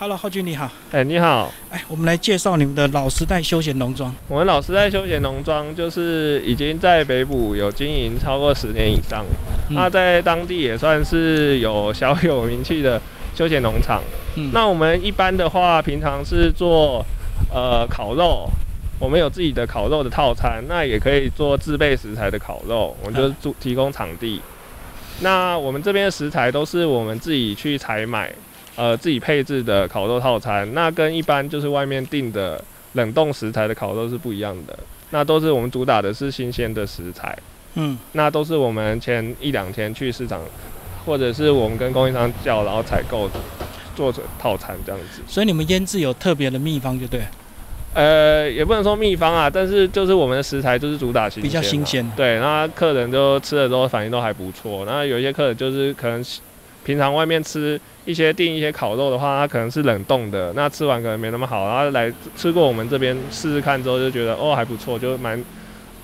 [0.00, 0.66] Hello，浩君你好。
[0.92, 1.52] 哎，你好。
[1.68, 4.10] 哎，我们来介绍你们的老时代休闲农庄。
[4.28, 9.26] 我们老时代休闲农庄就是已经在北部有经营超过十年以上，
[9.68, 12.98] 那在当地也算是有小有名气的
[13.34, 14.02] 休闲农场。
[14.36, 17.04] 嗯，那我们一般的话，平常是做
[17.52, 18.48] 呃烤肉，
[18.98, 24.40] 我们有自己的烤肉的套餐，那也可以做自备食材的烤肉，我们就提提供场地。
[25.20, 28.32] 那我们这边的食材都是我们自己去采买。
[28.80, 34.78] 呃，自己配置的烤肉套餐，那跟一般就是外面订的冷冻食材的烤肉是不一样的。
[35.10, 37.36] 那都是我们主打的是新鲜的食材，
[37.74, 40.40] 嗯，那都是我们前一两天去市场，
[41.04, 43.28] 或者是我们跟供应商叫，然后采购
[43.94, 45.20] 做成套餐这样子。
[45.26, 47.20] 所以你们腌制有特别的秘方，就对。
[47.92, 52.10] 呃，也不能说秘方啊，但是就是我们的食材就是主打新鲜，比较新鲜。
[52.16, 54.86] 对，那客人都吃了之后反应都还不错。
[54.86, 56.24] 那有一些客人就是可能。
[56.82, 61.68] 平常外面吃一些订一些烤肉的话，它可能是冷冻的，那吃完可能没那么好。
[61.68, 65.42] 然后来吃过我们这边试试看之后，就觉得哦还不错，就蛮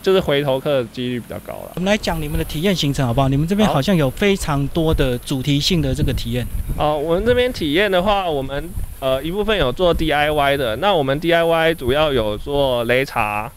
[0.03, 1.73] 就是回头客的几率比较高了。
[1.75, 3.29] 我们来讲你们的体验行程好不好？
[3.29, 6.47] 你们这边好像有非常多的主题性的这个体验。
[6.79, 8.69] 哦，我们这边体验的话，我们
[9.01, 13.51] 呃一部分有做 DIY 的，那我们 DIY 主要有做擂茶、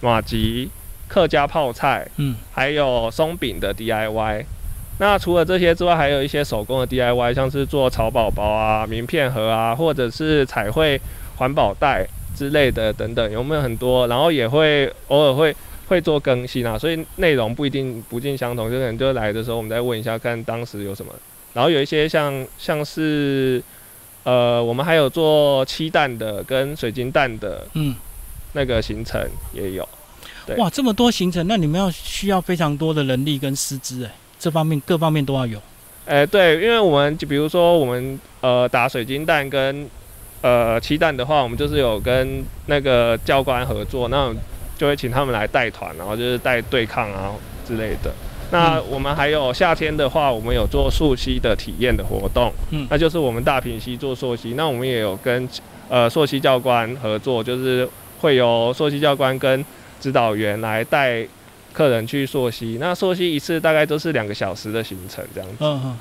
[0.00, 0.68] 马吉、
[1.08, 4.44] 客家泡菜，嗯，还有松饼的 DIY。
[4.98, 11.00] 那除了这些之外，还有一些手工的 DIY，像是做草宝宝啊、名片盒啊，或者是彩绘
[11.36, 12.06] 环保袋
[12.36, 14.06] 之类的等等，有没有很多？
[14.06, 15.54] 然后也会偶尔会
[15.88, 21.12] 会做更新啊，所以内容不一定不尽相同，就可能就来的时候我们再问一下，看当时有什么。
[21.54, 23.62] 然后有一些像像是
[24.22, 27.94] 呃，我们还有做漆蛋的跟水晶蛋的，嗯，
[28.52, 29.20] 那个行程
[29.52, 29.88] 也有。
[30.56, 34.10] 哇，这么多行程，那你们要需要非常多的人力跟师资哎。
[34.44, 35.58] 这方面各方面都要有，
[36.04, 39.88] 哎，对，因为我们就比如说我们呃打水晶弹跟
[40.42, 44.30] 呃漆弹的话，我们就是有跟那个教官合作，那
[44.76, 47.32] 就会请他们来带团，然后就是带对抗啊
[47.66, 48.12] 之类的。
[48.50, 55.48] 那我们还有夏天的话，我们有做溯溪的体验的活动，嗯，那就是我们大平溪做溯溪，那我们也有跟
[55.88, 57.88] 呃溯溪教官合作，就是
[58.20, 59.64] 会有溯溪教官跟
[59.98, 61.26] 指导员来带。
[61.74, 65.56] 客人去溯溪，那溯溪一次大概都是两个小时的行程，这样子。
[65.60, 65.98] 嗯嗯。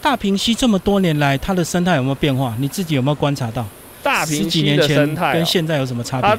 [0.00, 2.54] 大平溪这么多年来，它的生态有没有变化？
[2.60, 3.66] 你自己有没有观察到？
[4.00, 6.30] 大平溪的生态跟现在有什么差别？
[6.30, 6.38] 它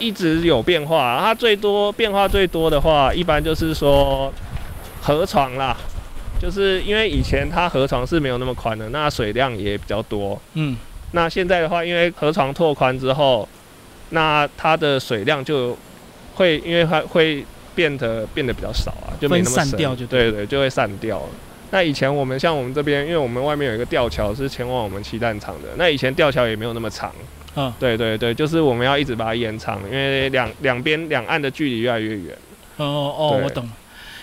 [0.00, 1.20] 一直有变化。
[1.20, 4.32] 它最多变化最多的话，一般就是说
[5.00, 5.76] 河床啦，
[6.40, 10.40] 就是因为以前它河床是没有那么宽的，那水量也比较多。
[10.54, 10.76] 嗯。
[11.12, 13.48] 那现在的话，因为河床拓宽之后，
[14.10, 15.78] 那它的水量就
[16.34, 17.44] 会，因为它会。
[17.76, 21.28] 变得变得比较少啊，就没那么散掉，就对对，就会散掉了。
[21.70, 27.14] 那以前我们像我们这边，因为我们外面有一个吊桥是前往我们七蛋厂的，那以前吊桥也没有那么长，
[27.54, 32.36] 嗯，对对对，就是我们要一直把它延长，因为两两边两岸的距离越来越远。
[32.78, 33.72] 哦哦，我懂了。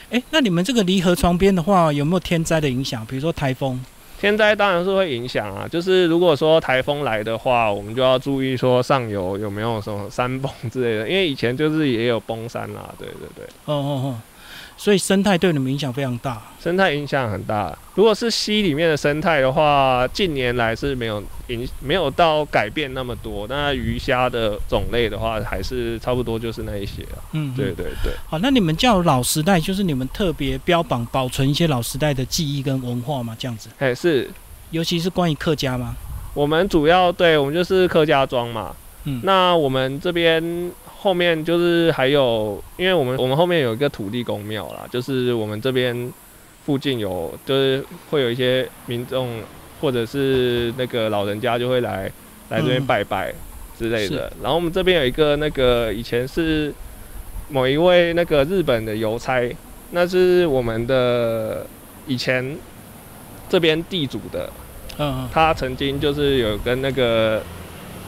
[0.09, 3.05] 哎，那你们这个离河床边的话，有没有天灾的影响？
[3.05, 3.79] 比如说台风？
[4.23, 13.45] 天灾当然是会影响啊，就是如果说台风来的话，我们就要注意说上游有没有什么山崩之类的，因为以前就是也有崩山啊，对对对。
[13.65, 14.15] 哦哦哦。
[14.75, 17.77] 所以生态对你们影响非常大，生态影响很大。
[17.95, 23.45] 如果是溪里面的生态的话，近年来是没有影，没有到改变那么多。
[23.47, 27.21] 那鱼虾的种类的话，还是差不多就是那一些啊。
[27.33, 28.11] 嗯，对对对。
[28.27, 33.35] 好，那你们叫老时代，就是你们特别标榜保存一些老时代的记忆跟文化嘛？
[33.39, 33.69] 这样子。
[33.79, 34.29] 哎，是，
[34.71, 35.95] 尤其是关于客家吗？
[36.33, 38.75] 我们主要对我们就是客家庄嘛。
[39.05, 40.71] 嗯，那我们这边。
[41.03, 46.09] 后面就是还有，因为我们我们后面有一个土地公庙啦，就是我们这边
[46.65, 49.41] 附近有，就是会有一些民众
[49.81, 52.09] 或者是那个老人家就会来
[52.47, 53.33] 来这边拜拜
[53.77, 54.31] 之类的。
[54.41, 56.73] 然后我们这边有一个那个以前是
[57.49, 59.53] 某一位那个日本的邮差，
[59.91, 61.67] 那是我们的
[62.07, 62.57] 以前
[63.49, 64.49] 这边地主的，
[64.99, 67.43] 嗯，他曾经就是有跟那个。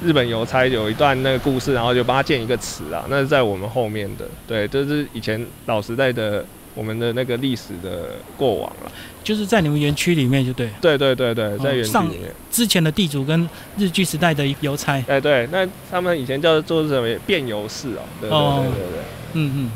[0.04, 8.92] 日本邮差有一段那个故事，然后就帮他建一个词啊，那是在我们后面的，对，这是以前老时代的我们的那个历史的过往了，
[9.24, 19.04] 就是在你们园区里面就对，对对对对，在园区里面，之前的地主跟日据时代的邮差，哎对，那他们以前叫做什么变邮式哦，对对对对对，
[19.34, 19.72] 嗯嗯，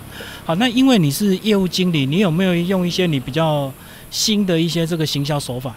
[0.46, 3.72] 好，那因为你是业务经理，你有没有用一些你比较
[4.12, 5.74] 新的一些这个行销手法？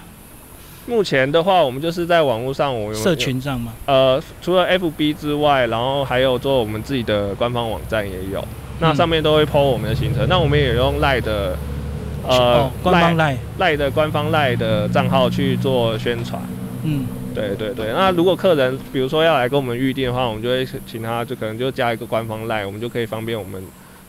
[0.86, 3.72] 目前的话，我们就是在网络上，我们社群上吗？
[3.86, 8.44] 呃，除了 FB 之外，然后还有做我们自己的官方网站也有，
[8.80, 10.26] 那上面都会 po 我们的行程。
[10.28, 11.56] 那我们也用赖的，
[12.26, 16.42] 呃，官方赖赖的官方赖的账号去做宣传。
[16.82, 23.62] 嗯，对对对，那如果客人比如说要来跟我们预定的话，我们就会请他就可能就加一个官方 line，我们就可以方便我们。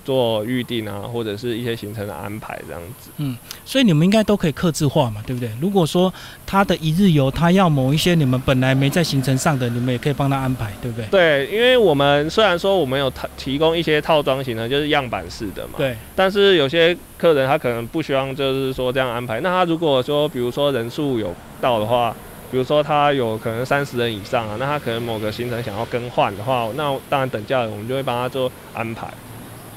[0.04, 3.10] 做预定啊，或者是一些行程的安排这样子。
[3.18, 5.50] 嗯，所以你们应该都可以克制化嘛，对不对？
[5.62, 6.14] 如果说
[6.46, 11.06] 他的一日游，他要某一些你们本来没在行程上的，你们也可以帮他安排，对不对？
[11.08, 15.74] 对，因为我们虽然说我们有提提供一些套装型的，就是样板式的嘛。
[15.78, 15.96] 对。
[16.16, 19.40] 但是有些客人他可能不希望就是说这样安排。
[19.40, 22.16] 那他如果说比如说人数有到的话，
[22.52, 29.08] 比如说他有可能三十人以上啊，那他可能某个行程想要更换的话，那当然等价我们就会帮他做安排。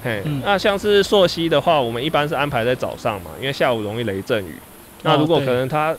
[0.07, 4.55] 嘿，那像是朔溪的话，我们一般是安排在早上嘛，因为下午容易雷阵雨。
[5.03, 5.93] 那如果可能他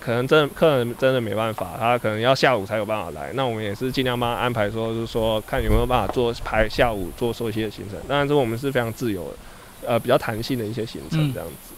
[0.00, 7.96] 可能真客人真的没办法，他可能要下午才有办法来，那我们也是尽量帮他安排，说就是说看有没有办法做排下午做朔溪的行程。
[8.08, 9.36] 当然说我们是非常自由的，
[9.86, 11.74] 呃，比较弹性的一些行程这样子。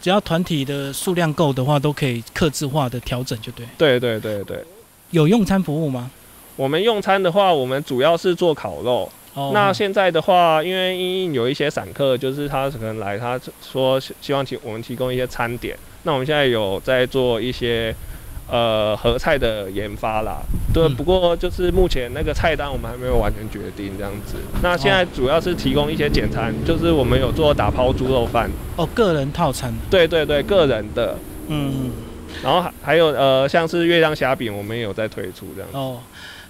[0.00, 3.66] 只要团体的数量够的话，都可以克制化的调整，就对。
[3.76, 4.64] 对对对对。
[5.10, 6.08] 有用餐服务吗？
[6.54, 9.10] 我们用餐的话，我们主要是做烤肉。
[9.52, 15.76] 那现在的话，因为因有一些散客，就是他可能来，他说希望提我们提供一些餐点。
[16.04, 17.94] 那我们现在有在做一些
[18.48, 20.38] 呃合菜的研发啦。
[20.72, 24.36] 对，不过就是目前那个菜单我们还没有完全决定这样子。
[24.62, 28.50] 那现在主要是提供一些简餐，就是我们有做打抛猪肉饭。
[28.76, 29.72] 哦，个人套餐。
[29.90, 31.16] 对对对，个人的。
[31.48, 31.90] 嗯。
[32.42, 35.76] 然后还还有呃，像是月亮虾饼，我们也有在推出这样子。
[35.76, 35.98] 哦。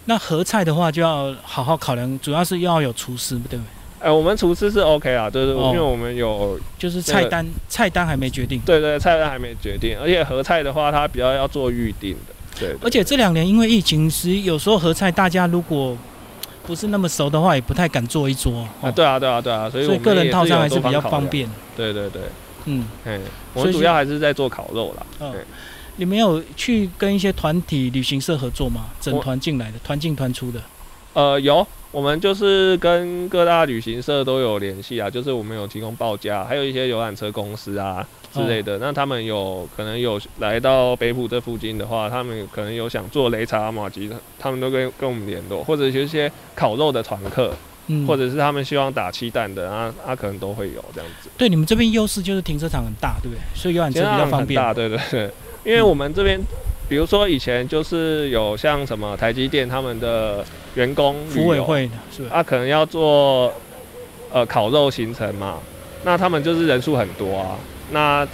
[0.06, 3.60] 那合菜的话就要好好考量，主要是要有厨师，对不对？
[3.98, 8.60] 哎，我们厨师是 OK 啊，就是，因为我们有就是菜单，菜单还没决定。
[8.60, 12.34] 对对，菜单还没决定，而且合菜的话，它比较要做预定的。
[12.60, 12.76] 对。
[12.82, 15.96] 而且这两年因为疫情，其实有时候合菜大家如果
[16.64, 18.68] 不是那么熟的话，也不太敢做一桌。
[18.82, 21.48] 啊，对啊，对啊，对啊，所以所以个人套餐还是比较方便。
[21.76, 22.22] 对对对，
[22.66, 23.18] 嗯，哎，
[23.54, 25.06] 我们主要还是在做烤肉啦。
[25.20, 25.32] 嗯。
[25.96, 28.86] 你没有去跟一些团体旅行社合作吗？
[29.00, 30.60] 整团进来的，团进团出的。
[31.14, 38.76] 呃，有，我们就是跟各大旅行社都有联系啊，就是我们有提供报价，还有一些游览车公司啊之类的。
[38.78, 47.50] 那他们有可能有来到北浦这附近的话，他们可能有想做雷茶马吉的，他们都跟跟我们联络，或者有一些烤肉的团客，
[48.06, 51.30] 或者是他们希望打气蛋的啊，啊，可能都会有这样子。
[51.38, 53.40] 对，你们这边优势就是停车场很大，对不对？
[53.54, 54.60] 所以游览车比较方便。
[54.60, 55.30] 大，对对对。
[55.66, 56.40] 因为我们这边，
[56.88, 60.44] 比如说以前就是有像什么台积电他们的
[60.76, 63.52] 员工服委会的，是啊，可能要做
[64.32, 65.58] 呃烤肉行程嘛，
[66.04, 67.58] 那他们就是人数很多啊，
[67.90, 68.24] 那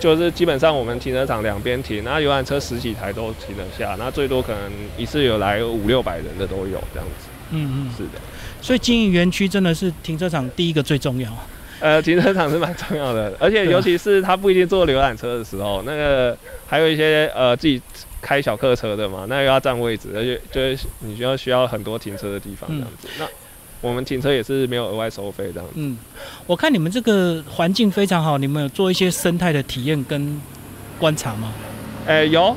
[0.00, 4.60] 就是基本上我们停车场两边停，那游览车十几台都停得下，那最多可能
[4.96, 7.28] 一次有来五六百人的都有这样子。
[7.50, 8.18] 嗯嗯，是的。
[8.60, 11.30] 所以经营园区真的是停车场第一个最重要。
[11.80, 16.36] 呃，停车场是蛮重要的，而且尤其是他不一定坐浏览车的时候，那个
[16.66, 17.80] 还有一些呃自己
[18.20, 23.08] 开小客车的嘛，那又要占位置，而且就是你需要需要很多停车的地方这样子。
[23.18, 23.26] 那
[23.80, 25.74] 我们停车也是没有额外收费这样子。
[25.76, 25.96] 嗯，
[26.46, 30.40] 我看你们这个环境非常好，你们有做一些生态的体验跟
[30.98, 31.52] 观察吗？
[32.06, 32.56] 哎，有。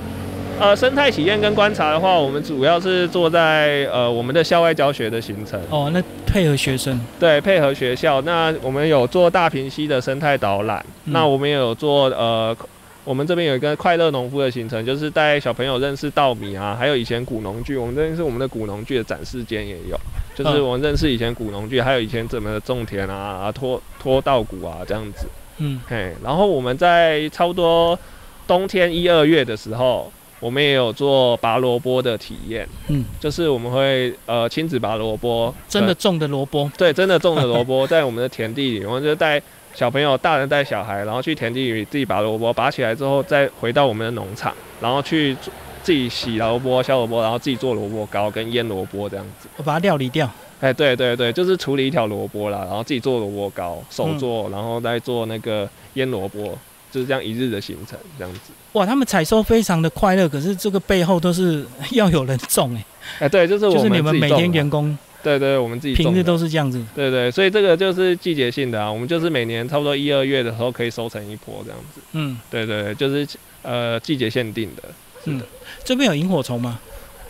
[0.62, 5.60] 呃，生态体验跟观察的话，我们主要是做在呃我们的校外教学的行程。
[5.72, 7.02] 哦，那配合学生？
[7.19, 8.22] 对，配合学校。
[8.22, 10.86] 那我们有做大平溪的生态导览。
[11.06, 12.56] 那我们也有做呃，
[13.04, 17.75] 我们这边有一个快乐农夫的行程，就是带小朋友认识稻米啊，还有以前古农具。
[17.75, 20.00] 我们这边是我们的古农具的展示间也有，
[20.36, 25.25] 就是我们认识以前古农具，还有以前怎么种田啊啊拖拖稻谷啊这样子。
[25.58, 27.98] 嗯，嘿，然后我们在差不多
[28.46, 30.12] 冬天一二月的时候。
[30.41, 39.41] 我们也有做拔萝卜的体验，嗯，就是我们会呃亲自拔萝卜，真的种的萝卜，对，真的种的萝卜， 在我们的田地里，我们就带
[39.74, 45.38] 小朋友、大人带小孩，然后去田地里自己拔萝卜，拔起来之后再回到我们的农场，然后去
[45.83, 50.29] 自己洗萝卜、削萝卜，然后自己做萝卜糕跟腌萝卜这样子，我 把它料理掉。
[50.60, 56.55] 哎，对对对，就是处理一条萝卜啦，然后自己做萝卜糕，手做，然后再做那个腌萝卜。
[56.91, 58.39] 就是这样一日的行程，这样子。
[58.74, 62.86] 哇，他们采收非常的快乐，可是这个背后都是 要有人种哎。
[63.19, 64.98] 哎，对，就是就是你们每天员工。
[65.24, 65.93] 对对，我们自己。
[65.93, 66.83] 平日都是这样子。
[66.95, 72.01] 对对，所以这个就是季节性的啊，我们就是每年差不多一二月的时候可以收成一波这样子。
[72.13, 73.27] 嗯，对对，就是
[73.62, 74.83] 呃季节限定的。
[75.24, 75.45] 是的。
[75.83, 76.79] 这边有萤火虫吗？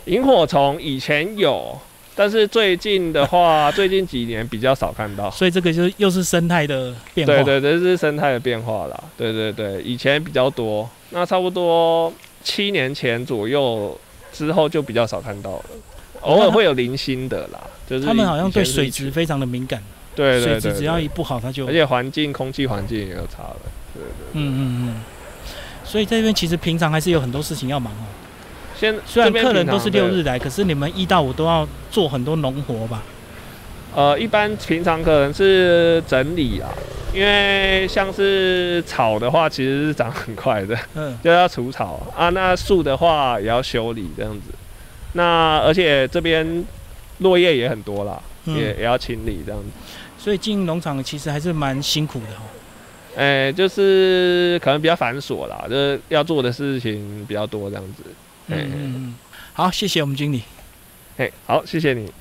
[0.06, 1.78] 萤火虫以前有。
[2.14, 7.32] 但是最近的话， 最近几年比较少看到，所以这个就是又是生态的变化。
[7.42, 9.04] 对对，这是生态的变化啦。
[9.16, 12.12] 对对对，以前比较多，那差不多
[12.44, 13.98] 七年前左右
[14.32, 15.64] 之后就比较少看到了，
[16.20, 17.60] 偶尔会有零星的啦。
[17.88, 19.82] 就是他们好像对水质非常的敏感。
[20.14, 23.56] 对对对，水质只要一不好，它就而且环境、空气环境也有差了。
[23.94, 24.10] 对对。
[24.34, 25.02] 嗯嗯嗯。
[25.84, 28.04] 所以这边其实平常还是有很多事情要忙哦。
[28.82, 33.00] 现虽然客人都是六日来，可是你们一到五都要做很多农活吧？
[33.94, 36.68] 呃，一般平常可能是整理啊，
[37.14, 42.28] 因为像是草的话，其实是长很快的，嗯， 就要除草啊。
[42.30, 44.50] 那树的话也要修理这样子。
[45.12, 46.64] 那而且这边
[47.18, 49.68] 落叶也很多啦，也也要清理这样子。
[50.18, 52.42] 所以经营农场其实还是蛮辛苦的哦。
[53.14, 58.02] 哎，就是可能比较繁琐啦，就是要做的事情比较多这样子。
[58.48, 59.14] 嗯嗯嗯。
[59.54, 60.42] 好，谢谢我们经理。
[61.16, 62.12] 哎，好，谢谢你。